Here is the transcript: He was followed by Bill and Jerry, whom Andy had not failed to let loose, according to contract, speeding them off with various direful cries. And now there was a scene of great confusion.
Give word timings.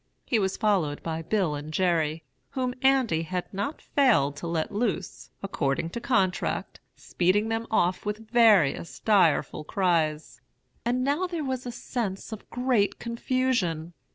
He 0.25 0.39
was 0.39 0.57
followed 0.57 1.03
by 1.03 1.21
Bill 1.21 1.53
and 1.53 1.71
Jerry, 1.71 2.23
whom 2.49 2.73
Andy 2.81 3.21
had 3.21 3.53
not 3.53 3.83
failed 3.83 4.35
to 4.37 4.47
let 4.47 4.71
loose, 4.71 5.29
according 5.43 5.91
to 5.91 6.01
contract, 6.01 6.79
speeding 6.95 7.49
them 7.49 7.67
off 7.69 8.03
with 8.03 8.27
various 8.31 8.97
direful 8.99 9.63
cries. 9.63 10.41
And 10.83 11.03
now 11.03 11.27
there 11.27 11.45
was 11.45 11.67
a 11.67 11.71
scene 11.71 12.17
of 12.31 12.49
great 12.49 12.97
confusion. 12.97 13.93